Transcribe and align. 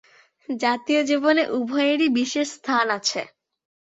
জাতীয় 0.49 1.01
জীবনে 1.03 1.43
উভয়েরই 1.57 2.07
বিশেষ 2.17 2.47
স্থান 2.57 2.85
আছে। 2.97 3.21